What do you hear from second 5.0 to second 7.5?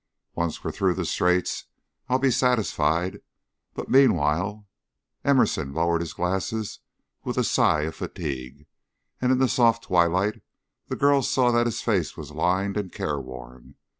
Emerson lowered his glasses with a